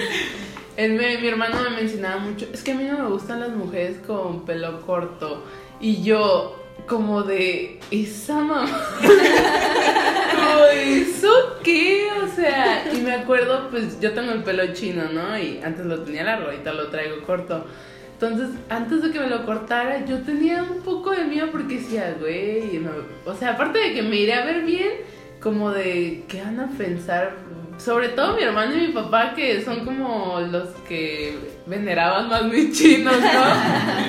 [0.76, 3.96] él mi hermano me mencionaba mucho, es que a mí no me gustan las mujeres
[4.06, 5.42] con pelo corto.
[5.80, 8.66] Y yo, como de esa mamá.
[9.00, 11.30] como de eso
[11.62, 15.38] qué, o sea, y me acuerdo, pues yo tengo el pelo chino, ¿no?
[15.38, 17.66] Y antes lo tenía largo, ahorita lo traigo corto.
[18.12, 22.16] Entonces, antes de que me lo cortara, yo tenía un poco de miedo porque decía,
[22.18, 22.80] güey,
[23.26, 24.92] o sea, aparte de que me iré a ver bien,
[25.40, 27.34] como de, ¿qué van a pensar?
[27.76, 32.78] Sobre todo mi hermano y mi papá, que son como los que veneraban más mis
[32.78, 33.26] chinos, ¿no?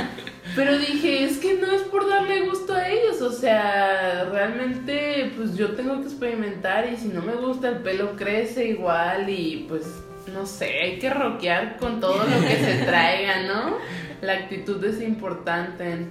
[0.58, 5.56] Pero dije, es que no es por darle gusto a ellos, o sea, realmente pues
[5.56, 9.84] yo tengo que experimentar y si no me gusta el pelo crece igual y pues
[10.34, 13.78] no sé, hay que rockear con todo lo que se traiga, ¿no?
[14.22, 16.08] La actitud es importante.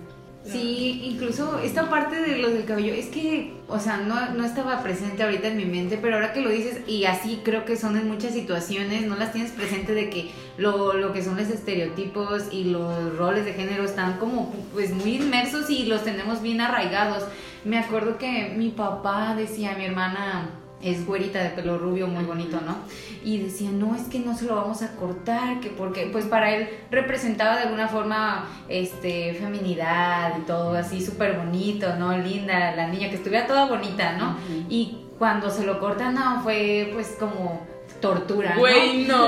[0.51, 4.83] Sí, incluso esta parte de lo del cabello, es que, o sea, no, no estaba
[4.83, 7.97] presente ahorita en mi mente, pero ahora que lo dices, y así creo que son
[7.97, 12.45] en muchas situaciones, no las tienes presente de que lo, lo que son los estereotipos
[12.53, 17.25] y los roles de género están como pues muy inmersos y los tenemos bien arraigados.
[17.65, 20.51] Me acuerdo que mi papá decía a mi hermana,
[20.83, 22.77] es güerita de pelo rubio, muy bonito, ¿no?
[23.25, 26.55] Y decía, no, es que no se lo vamos a cortar, que porque, pues para
[26.55, 32.17] él representaba de alguna forma, este, feminidad y todo así, súper bonito, ¿no?
[32.17, 34.37] Linda, la niña, que estuviera toda bonita, ¿no?
[34.69, 37.67] Y cuando se lo cortan, no, fue pues como
[38.01, 38.61] tortura, ¿no?
[38.61, 39.27] Güey, no.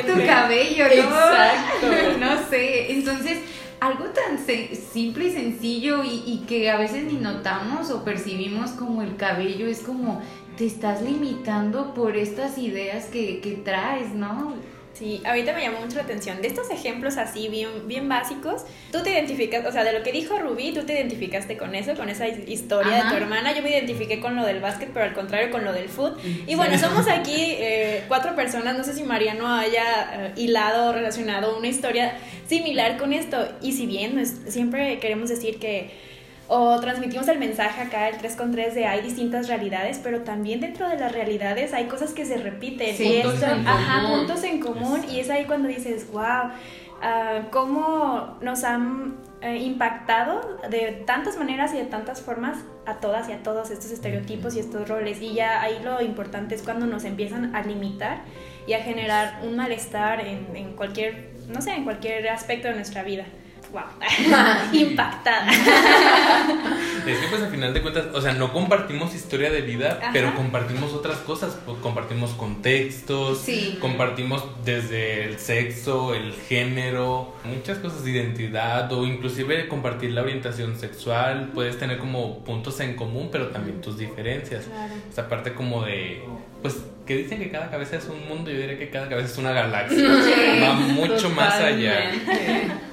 [0.00, 0.90] tu cabello, ¿no?
[0.90, 1.86] Exacto.
[2.18, 3.38] no sé, entonces
[3.80, 9.16] algo tan simple y sencillo y, que a veces ni notamos o percibimos como el
[9.16, 10.20] cabello es como
[10.56, 14.54] te estás limitando por estas ideas que, que traes, ¿no?
[15.00, 16.42] Sí, ahorita me llamó mucho la atención.
[16.42, 20.12] De estos ejemplos así bien, bien básicos, tú te identificas, o sea, de lo que
[20.12, 23.54] dijo Rubí, tú te identificaste con eso, con esa historia de tu hermana.
[23.56, 26.18] Yo me identifiqué con lo del básquet, pero al contrario con lo del foot.
[26.46, 30.92] Y bueno, somos aquí eh, cuatro personas, no sé si Mariano haya eh, hilado o
[30.92, 33.38] relacionado una historia similar con esto.
[33.62, 36.09] Y si bien siempre queremos decir que
[36.52, 40.60] o transmitimos el mensaje acá, el 3 con 3 de hay distintas realidades, pero también
[40.60, 42.96] dentro de las realidades hay cosas que se repiten.
[42.98, 45.04] y puntos, en ajá, puntos en común.
[45.08, 46.50] Y es ahí cuando dices, wow,
[47.02, 53.28] ah, cómo nos han eh, impactado de tantas maneras y de tantas formas a todas
[53.28, 55.22] y a todos estos estereotipos y estos roles.
[55.22, 58.22] Y ya ahí lo importante es cuando nos empiezan a limitar
[58.66, 63.04] y a generar un malestar en, en cualquier, no sé, en cualquier aspecto de nuestra
[63.04, 63.24] vida
[63.72, 63.82] wow,
[64.72, 65.50] impactada.
[65.50, 70.34] Es que pues al final de cuentas, o sea, no compartimos historia de vida, pero
[70.34, 73.44] compartimos otras cosas, pues, compartimos contextos,
[73.80, 80.78] compartimos desde el sexo, el género, muchas cosas de identidad o inclusive compartir la orientación
[80.78, 84.66] sexual, puedes tener como puntos en común, pero también tus diferencias.
[85.10, 86.22] O sea, aparte como de
[86.62, 89.38] pues que dicen que cada cabeza es un mundo, yo diría que cada cabeza es
[89.38, 90.08] una galaxia.
[90.62, 92.12] Va mucho más allá.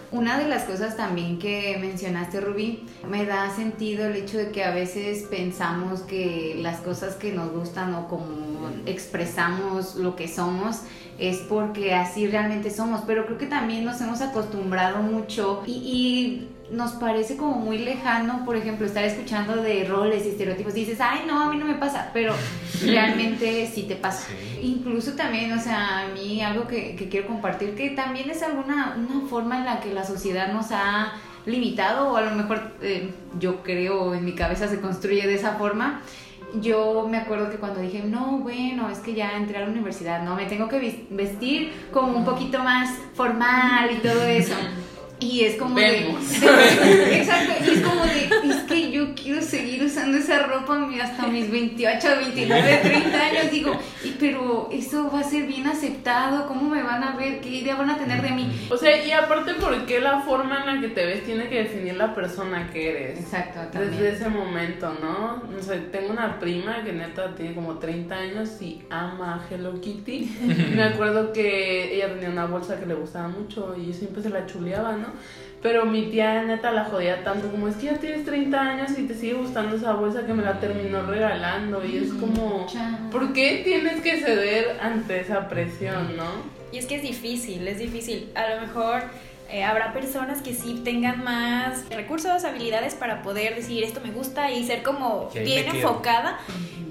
[0.10, 4.64] Una de las cosas también que mencionaste, Rubí, me da sentido el hecho de que
[4.64, 10.84] a veces pensamos que las cosas que nos gustan o como expresamos lo que somos
[11.20, 16.94] es porque así realmente somos, pero creo que también nos hemos acostumbrado mucho y, nos
[16.94, 20.74] parece como muy lejano, por ejemplo, estar escuchando de roles y estereotipos.
[20.74, 22.34] dices, ay, no, a mí no me pasa, pero
[22.82, 24.28] realmente sí te pasa.
[24.62, 29.28] Incluso también, o sea, a mí algo que, quiero compartir, que también es alguna una
[29.28, 31.14] forma en la que la sociedad nos ha
[31.46, 35.54] limitado, o a lo mejor eh, yo creo en mi cabeza se construye de esa
[35.54, 36.02] forma
[36.62, 40.24] yo me acuerdo que cuando dije, no, bueno, es que ya entré a la universidad,
[40.24, 44.56] no, me tengo que vestir como un poquito más formal y todo eso.
[45.20, 46.10] Y es como de.
[47.12, 48.30] Exacto, y es como de.
[48.50, 53.52] Es que yo quiero seguir usando esa ropa hasta mis 28, 29, 30 años.
[53.52, 53.80] Digo,
[54.20, 56.48] pero eso va a ser bien aceptado.
[56.48, 57.42] ¿Cómo me van a ver?
[57.42, 58.68] ¿Qué idea van a tener de mí?
[58.70, 61.96] O sea, y aparte, porque la forma en la que te ves tiene que definir
[61.96, 63.20] la persona que eres?
[63.20, 63.92] Exacto, también.
[63.92, 65.42] Desde ese momento, ¿no?
[65.58, 69.80] O sea, tengo una prima que neta tiene como 30 años y ama a Hello
[69.82, 70.74] Kitty.
[70.76, 74.46] me acuerdo que ella tenía una bolsa que le gustaba mucho y siempre se la
[74.46, 75.07] chuleaba, ¿no?
[75.62, 79.08] Pero mi tía neta la jodía tanto como es que ya tienes 30 años y
[79.08, 82.68] te sigue gustando esa bolsa que me la terminó regalando y es como,
[83.12, 86.58] ¿por qué tienes que ceder ante esa presión, no?
[86.72, 88.30] Y es que es difícil, es difícil.
[88.36, 89.04] A lo mejor
[89.50, 94.52] eh, habrá personas que sí tengan más recursos, habilidades para poder decir esto me gusta
[94.52, 96.38] y ser como bien enfocada,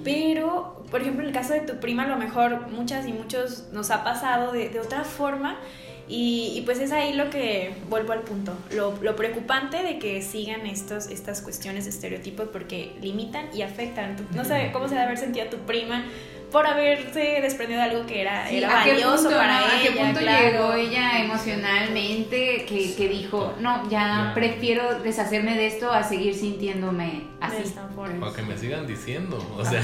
[0.03, 3.69] pero por ejemplo en el caso de tu prima a lo mejor muchas y muchos
[3.73, 5.59] nos ha pasado de, de otra forma
[6.09, 10.66] y, pues es ahí lo que vuelvo al punto, lo, lo, preocupante de que sigan
[10.66, 14.16] estos, estas cuestiones de estereotipos porque limitan y afectan.
[14.33, 16.05] No sé cómo se debe haber sentido tu prima
[16.53, 19.79] por haberse desprendido de algo que era, era valioso para ella.
[19.79, 25.90] ¿A qué punto llegó ella emocionalmente que, que dijo, no, ya prefiero deshacerme de esto
[25.90, 27.75] a seguir sintiéndome así?
[28.23, 29.83] O que me sigan diciendo, o sea...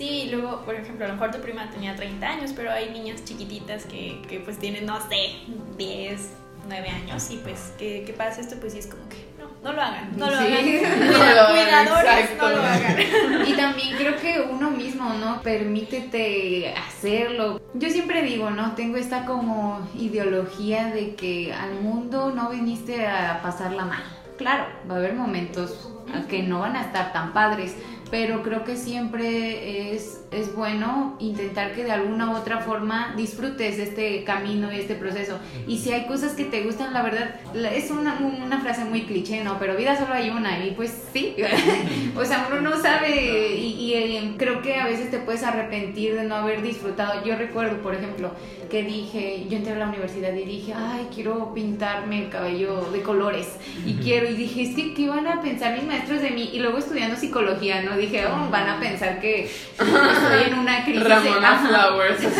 [0.00, 3.22] Sí, luego, por ejemplo, a lo mejor tu prima tenía 30 años, pero hay niñas
[3.22, 5.40] chiquititas que, que pues tienen, no sé,
[5.76, 6.30] 10,
[6.68, 8.56] 9 años y pues, ¿qué, qué pasa esto?
[8.58, 10.64] Pues sí es como que no, no lo hagan, no lo hagan.
[10.64, 13.46] Cuidado, Mamadores no lo hagan.
[13.46, 15.42] Y también creo que uno mismo, ¿no?
[15.42, 17.60] Permítete hacerlo.
[17.74, 18.74] Yo siempre digo, ¿no?
[18.74, 24.02] Tengo esta como ideología de que al mundo no viniste a pasarla mal.
[24.38, 25.90] Claro, va a haber momentos
[26.30, 27.76] que no van a estar tan padres,
[28.10, 33.78] pero creo que siempre es, es bueno intentar que de alguna u otra forma disfrutes
[33.78, 35.38] este camino y este proceso.
[35.66, 37.36] Y si hay cosas que te gustan, la verdad,
[37.72, 39.58] es una, una frase muy cliché, ¿no?
[39.58, 41.36] Pero vida solo hay una y pues sí,
[42.16, 46.16] o sea, uno no sabe y, y, eh, creo que a veces te puedes arrepentir
[46.16, 47.24] de no haber disfrutado.
[47.24, 48.32] Yo recuerdo, por ejemplo,
[48.70, 53.02] que dije, yo entré a la universidad y dije, ay, quiero pintarme el cabello de
[53.02, 53.48] colores
[53.84, 56.50] y quiero, y dije, es que, ¿qué van a pensar mis maestros de mí?
[56.52, 57.96] Y luego estudiando psicología, ¿no?
[57.96, 61.04] Dije, oh, van a pensar que estoy en una crisis.
[61.04, 62.20] Ramona Flowers,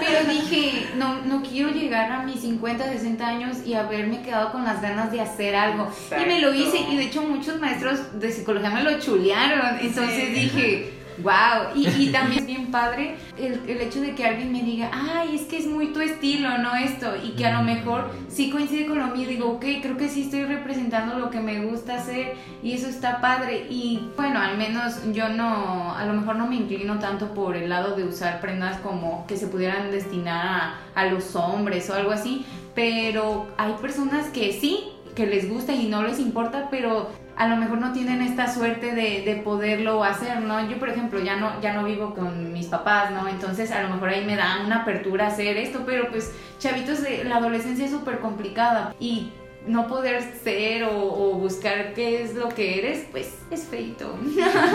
[0.00, 4.64] Pero dije, no, no quiero llegar a mis 50, 60 años y haberme quedado con
[4.64, 5.90] las ganas de hacer algo.
[6.12, 9.78] Y me lo hice, y de hecho muchos maestros de psicología me lo chulearon.
[9.80, 14.52] Entonces dije Wow, y, y, también es bien padre el, el, hecho de que alguien
[14.52, 17.64] me diga, ay, es que es muy tu estilo, no esto, y que a lo
[17.64, 21.40] mejor sí coincide con lo mío, digo, ok, creo que sí estoy representando lo que
[21.40, 23.66] me gusta hacer y eso está padre.
[23.70, 27.68] Y bueno, al menos yo no, a lo mejor no me inclino tanto por el
[27.68, 32.10] lado de usar prendas como que se pudieran destinar a, a los hombres o algo
[32.10, 37.48] así, pero hay personas que sí, que les gusta y no les importa, pero a
[37.48, 40.68] lo mejor no tienen esta suerte de, de, poderlo hacer, ¿no?
[40.68, 43.28] Yo, por ejemplo, ya no, ya no vivo con mis papás, ¿no?
[43.28, 47.02] Entonces, a lo mejor ahí me da una apertura a hacer esto, pero pues, chavitos,
[47.02, 49.30] de, la adolescencia es súper complicada y
[49.66, 54.18] no poder ser o, o, buscar qué es lo que eres, pues es feito.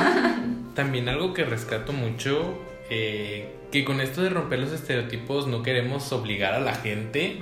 [0.76, 2.58] También algo que rescato mucho,
[2.90, 7.40] eh, que con esto de romper los estereotipos no queremos obligar a la gente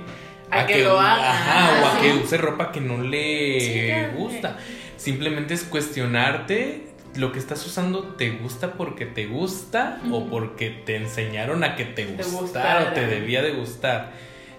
[0.50, 1.30] a, a que, que, lo haga.
[1.30, 4.56] Ajá, o a que use ropa que no le sí, gusta.
[5.04, 6.86] Simplemente es cuestionarte
[7.16, 10.14] lo que estás usando te gusta porque te gusta uh -huh.
[10.14, 14.12] o porque te enseñaron a que te, te gustara o te debía de gustar.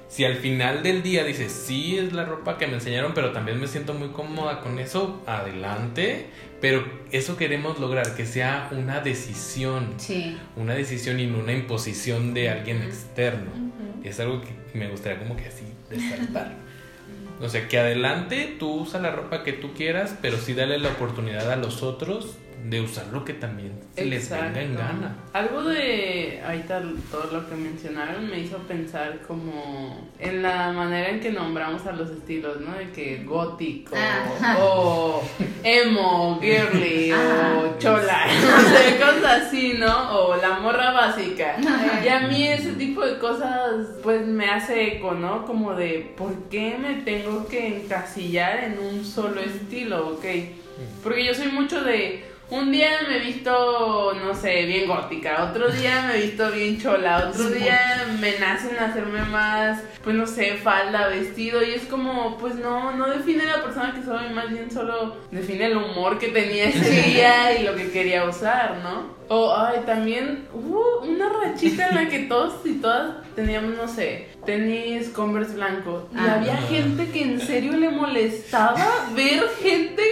[0.08, 3.60] Si al final del día dices, sí, es la ropa que me enseñaron, pero también
[3.60, 6.27] me siento muy cómoda con eso, adelante.
[6.62, 9.95] Pero eso queremos lograr, que sea una decisión.
[9.97, 10.38] Sí.
[10.55, 13.49] Una decisión y no una imposición de alguien externo.
[13.55, 14.08] Uh -huh.
[14.08, 16.53] Es algo que me gustaría como que así resaltar.
[17.41, 20.89] O sea, que adelante tú usa la ropa que tú quieras, pero sí dale la
[20.89, 22.38] oportunidad a los otros
[22.69, 25.15] de usar lo que también se les venga en gana.
[25.34, 31.19] Algo de ahorita todo lo que mencionaron me hizo pensar como en la manera en
[31.19, 32.75] que nombramos a los estilos, ¿no?
[32.75, 34.58] De que gótico ah.
[34.60, 35.23] o
[35.63, 37.60] emo, girly ah.
[37.60, 40.19] o chola, no sé, cosas así, ¿no?
[40.19, 41.58] O la morra básica.
[42.04, 45.45] Y a mí ese tipo de cosas pues me hace eco, ¿no?
[45.45, 50.10] Como de ¿por qué me tengo que encasillar en un solo estilo?
[50.10, 50.25] Ok.
[51.04, 55.69] Porque yo soy mucho de un día me he visto, no sé, bien gótica, otro
[55.69, 60.58] día me he visto bien chola, otro día me nacen hacerme más, pues no sé,
[60.58, 64.69] falda, vestido, y es como, pues no, no define la persona que soy, más bien
[64.69, 69.14] solo define el humor que tenía ese día y lo que quería usar, ¿no?
[69.28, 74.28] O, ay, también hubo una rachita en la que todos y todas teníamos, no sé,
[74.46, 76.08] tenis Converse blanco.
[76.14, 76.68] Y ah, había no.
[76.68, 78.76] gente que en serio le molestaba
[79.16, 80.04] ver gente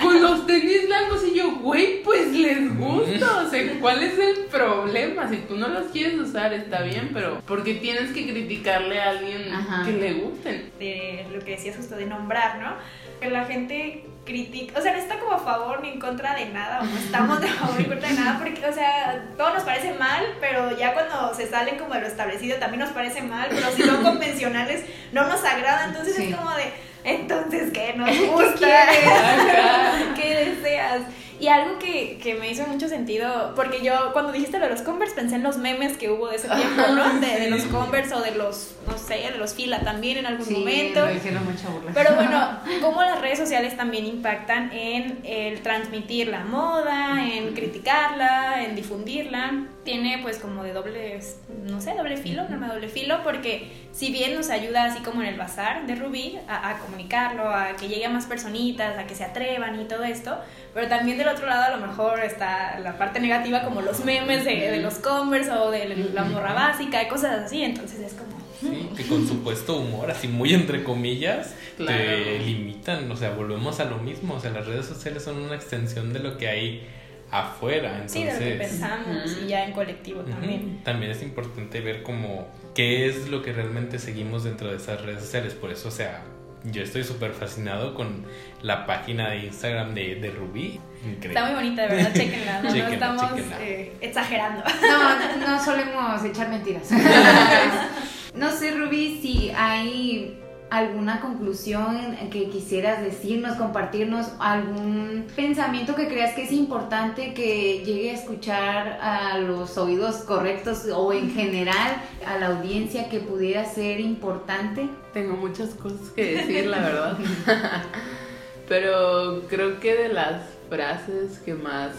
[0.00, 1.22] con los tenis blancos.
[1.26, 3.44] Y yo, güey, pues les gusta.
[3.44, 5.28] O sea, ¿cuál es el problema?
[5.28, 9.52] Si tú no los quieres usar, está bien, pero porque tienes que criticarle a alguien
[9.52, 9.84] Ajá.
[9.84, 10.70] que le gusten?
[10.78, 12.74] De lo que decías justo de nombrar, ¿no?
[13.20, 16.46] Que la gente critica, o sea, no está como a favor ni en contra de
[16.46, 19.54] nada, o no estamos de favor ni en contra de nada, porque, o sea, todo
[19.54, 23.22] nos parece mal, pero ya cuando se salen como de lo establecido también nos parece
[23.22, 26.24] mal, pero si son convencionales no nos agrada, entonces sí.
[26.24, 26.72] es como de,
[27.04, 28.86] entonces, ¿qué nos gusta?
[28.90, 31.02] ¿Qué, ¿Qué deseas?
[31.40, 34.82] Y algo que, que, me hizo mucho sentido, porque yo cuando dijiste lo de los
[34.82, 37.14] Converse pensé en los memes que hubo de ese tiempo, ¿no?
[37.20, 40.46] De, de los Converse o de los, no sé, de los Fila también en algún
[40.46, 41.06] sí, momento.
[41.06, 41.92] Me hicieron mucha burla.
[41.94, 48.64] Pero bueno, cómo las redes sociales también impactan en el transmitir la moda, en criticarla,
[48.64, 49.66] en difundirla.
[49.84, 51.20] Tiene pues como de doble,
[51.64, 55.28] no sé, doble filo, no doble filo, porque si bien nos ayuda así como en
[55.28, 59.14] el bazar de Rubí a, a comunicarlo, a que llegue a más personitas, a que
[59.14, 60.38] se atrevan y todo esto,
[60.74, 64.44] pero también del otro lado a lo mejor está la parte negativa como los memes
[64.44, 68.41] de, de los Converse o de la morra básica y cosas así, entonces es como...
[68.62, 71.98] Sí, que con supuesto humor, así muy entre comillas, claro.
[71.98, 75.54] te limitan, o sea, volvemos a lo mismo, o sea, las redes sociales son una
[75.54, 76.86] extensión de lo que hay
[77.30, 78.12] afuera, entonces...
[78.12, 79.44] Sí, de lo que pensamos uh -huh.
[79.44, 80.30] y ya en colectivo uh -huh.
[80.30, 80.80] también.
[80.84, 85.22] También es importante ver como qué es lo que realmente seguimos dentro de esas redes
[85.22, 86.22] sociales, por eso, o sea,
[86.64, 88.24] yo estoy súper fascinado con
[88.62, 90.80] la página de Instagram de, de Rubí.
[91.04, 91.28] Increíble.
[91.28, 92.62] Está muy bonita, de verdad, chequenla.
[92.62, 93.22] No, estamos
[93.60, 94.62] eh, exagerando.
[94.82, 96.88] No, no solemos echar mentiras.
[98.34, 100.38] no sé, Rubí, si hay
[100.72, 108.10] alguna conclusión que quisieras decirnos, compartirnos, algún pensamiento que creas que es importante que llegue
[108.10, 114.00] a escuchar a los oídos correctos o en general a la audiencia que pudiera ser
[114.00, 114.88] importante.
[115.12, 117.18] Tengo muchas cosas que decir, la verdad.
[118.68, 121.92] Pero creo que de las frases que más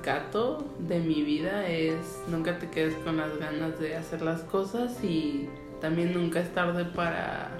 [0.00, 4.92] rescato de mi vida es nunca te quedes con las ganas de hacer las cosas
[5.04, 5.48] y
[5.80, 7.50] también nunca es tarde para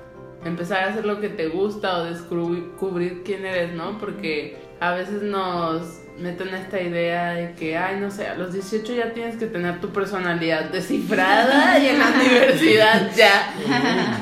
[0.45, 3.99] empezar a hacer lo que te gusta o descubrir quién eres, ¿no?
[3.99, 8.95] Porque a veces nos meten esta idea de que, ay, no sé, a los 18
[8.95, 13.53] ya tienes que tener tu personalidad descifrada y en la universidad ya.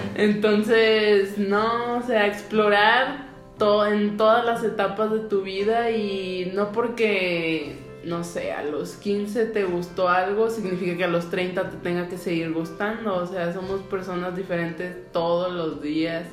[0.17, 6.73] Entonces, no, o sea, explorar todo, en todas las etapas de tu vida y no
[6.73, 11.77] porque no sé, a los 15 te gustó algo, significa que a los 30 te
[11.79, 13.17] tenga que seguir gustando.
[13.17, 16.27] O sea, somos personas diferentes todos los días.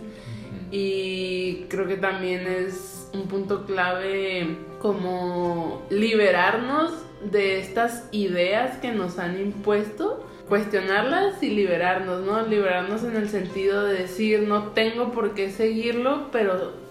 [0.72, 6.92] Y creo que también es un punto clave como liberarnos
[7.32, 12.46] de estas ideas que nos han impuesto, cuestionarlas y liberarnos, ¿no?
[12.46, 16.85] Liberarnos en el sentido de decir, no tengo por qué seguirlo, pero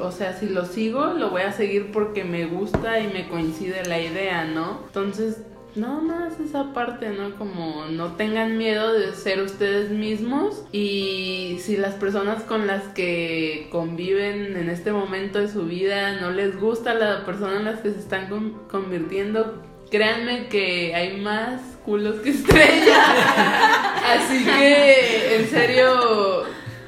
[0.00, 3.84] o sea, si lo sigo, lo voy a seguir porque me gusta y me coincide
[3.86, 4.80] la idea, ¿no?
[4.86, 5.38] Entonces,
[5.76, 7.36] no más esa parte, ¿no?
[7.36, 13.68] Como no tengan miedo de ser ustedes mismos y si las personas con las que
[13.70, 17.90] conviven en este momento de su vida no les gusta la persona en las que
[17.90, 18.28] se están
[18.68, 22.98] convirtiendo, créanme que hay más culos que estrellas.
[24.04, 26.44] Así que, en serio,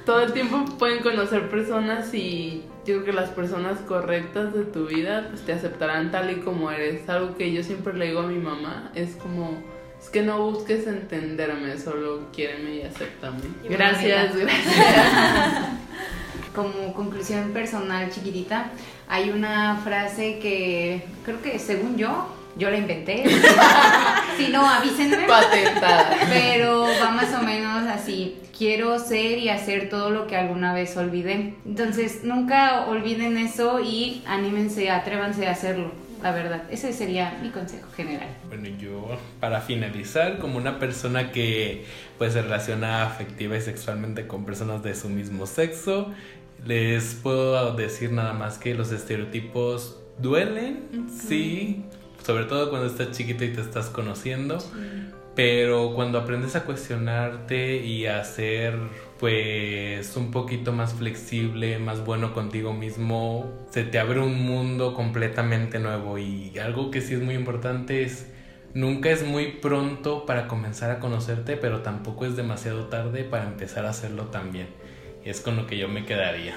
[0.09, 4.87] todo el tiempo pueden conocer personas y yo creo que las personas correctas de tu
[4.87, 7.07] vida pues te aceptarán tal y como eres.
[7.11, 9.63] Algo que yo siempre le digo a mi mamá es como
[10.01, 13.41] es que no busques entenderme, solo quiéreme y acéptame.
[13.69, 14.75] Gracias, gracias.
[16.55, 18.71] Como conclusión personal chiquitita,
[19.09, 23.25] hay una frase que creo que según yo yo la inventé.
[24.37, 25.27] si no, avísenme.
[25.27, 26.17] Patentada.
[26.29, 30.97] Pero va más o menos así quiero ser y hacer todo lo que alguna vez
[30.97, 31.55] olvidé.
[31.65, 35.93] Entonces, nunca olviden eso y anímense, atrévanse a hacerlo.
[36.23, 38.27] La verdad, ese sería mi consejo general.
[38.49, 41.85] Bueno, yo para finalizar, como una persona que
[42.19, 46.13] pues se relaciona afectiva y sexualmente con personas de su mismo sexo,
[46.67, 51.85] les puedo decir nada más que los estereotipos duelen, sí,
[52.29, 54.59] sobre todo cuando estás chiquito y te estás conociendo.
[55.35, 58.75] Pero cuando aprendes a cuestionarte y a ser
[59.19, 65.79] pues un poquito más flexible, más bueno contigo mismo, se te abre un mundo completamente
[65.79, 68.27] nuevo y algo que sí es muy importante es
[68.75, 73.87] nunca es muy pronto para comenzar a conocerte, pero tampoco es demasiado tarde para empezar
[73.87, 74.67] a hacerlo también.
[75.25, 76.57] Y es con lo que yo me quedaría.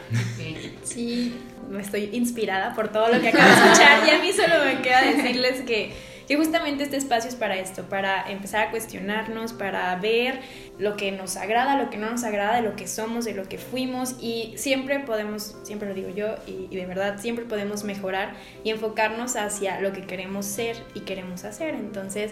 [0.83, 1.35] Sí,
[1.69, 4.81] me estoy inspirada por todo lo que acabo de escuchar y a mí solo me
[4.81, 5.93] queda decirles que
[6.31, 10.39] y justamente este espacio es para esto, para empezar a cuestionarnos, para ver
[10.79, 13.49] lo que nos agrada, lo que no nos agrada, de lo que somos, de lo
[13.49, 18.31] que fuimos y siempre podemos, siempre lo digo yo y, de verdad, siempre podemos mejorar
[18.63, 21.75] y enfocarnos hacia lo que queremos ser y queremos hacer.
[21.75, 22.31] Entonces,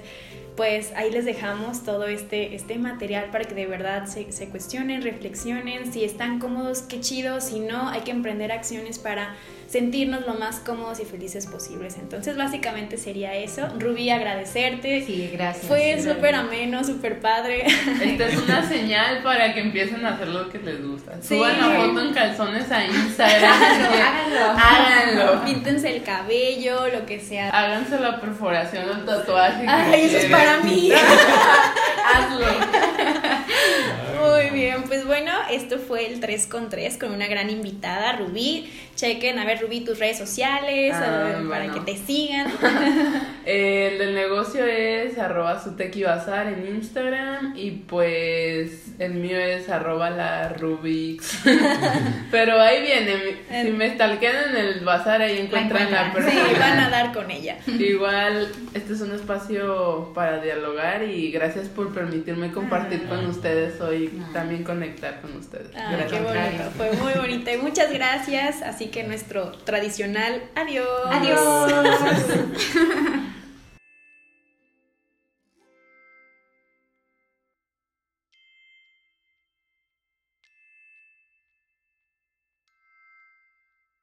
[0.56, 5.02] pues ahí les dejamos todo este, este material para que de verdad se, se cuestionen,
[5.02, 9.36] reflexionen, si están cómodos, qué chido, si no, hay que emprender acciones para
[9.70, 11.98] sentirnos lo más cómodos y felices posibles.
[11.98, 13.68] Entonces, básicamente sería eso.
[13.78, 15.06] Rubí, agradecerte.
[15.06, 15.68] Sí, gracias.
[15.68, 17.66] Fue súper ameno, súper padre.
[18.02, 21.22] Esta es una señal para que empiecen a hacer lo que les gusta.
[21.22, 23.52] Suban la foto en calzones a Instagram.
[23.62, 25.46] háganlo, háganlo.
[25.46, 27.50] Píntense el cabello, lo que sea.
[27.50, 29.66] Háganse la perforación el tatuaje.
[29.68, 30.92] Ay, eso es para mí.
[32.14, 32.46] Hazlo.
[34.60, 38.70] Bien, pues bueno, esto fue el 3 con 3 con una gran invitada, Rubí.
[38.96, 42.52] Chequen, a ver, Rubí, tus redes sociales ah, para que te sigan.
[43.46, 45.64] el del negocio es arroba
[46.06, 51.40] bazar en Instagram y pues el mío es arroba la Rubix.
[52.32, 56.34] Pero ahí viene, si me stalkean en el bazar ahí encuentran la persona.
[56.34, 57.58] Sí, van a dar con ella.
[57.66, 63.30] Igual, este es un espacio para dialogar y gracias por permitirme compartir con ah.
[63.30, 64.30] ustedes hoy, ah.
[64.34, 65.72] también conectar con ustedes.
[65.72, 66.12] gracias.
[66.12, 68.62] Qué bonito, fue muy bonito y muchas gracias.
[68.62, 70.88] Así que nuestro tradicional adiós.
[71.10, 71.72] Adiós.